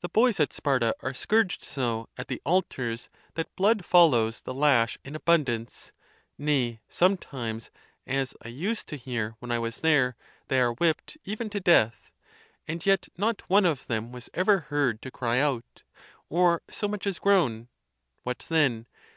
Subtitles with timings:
[0.00, 4.98] The boys at Sparta are scourged so at the altars that blood follows the lash
[5.04, 5.92] in abundance;
[6.36, 7.70] nay, sometimes,
[8.04, 10.16] as I used to hear when I was there,
[10.48, 12.10] they are whipped even to death;
[12.66, 15.84] and yet not one of them was ever heard to cry out,
[16.28, 17.68] or so much as groan.
[18.24, 18.86] What, then?